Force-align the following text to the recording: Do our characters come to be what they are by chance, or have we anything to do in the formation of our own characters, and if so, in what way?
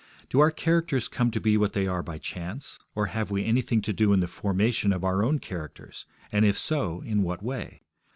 Do 0.31 0.39
our 0.39 0.49
characters 0.49 1.07
come 1.07 1.29
to 1.29 1.39
be 1.39 1.57
what 1.57 1.73
they 1.73 1.85
are 1.85 2.01
by 2.01 2.17
chance, 2.17 2.79
or 2.95 3.05
have 3.05 3.29
we 3.29 3.45
anything 3.45 3.83
to 3.83 3.93
do 3.93 4.13
in 4.13 4.19
the 4.19 4.25
formation 4.25 4.91
of 4.93 5.03
our 5.03 5.23
own 5.23 5.37
characters, 5.37 6.07
and 6.31 6.43
if 6.43 6.57
so, 6.57 7.01
in 7.01 7.21
what 7.21 7.43
way? 7.43 7.83